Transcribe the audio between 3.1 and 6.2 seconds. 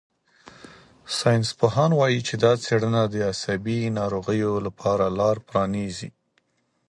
عصبي ناروغیو لپاره لار پرانیزي.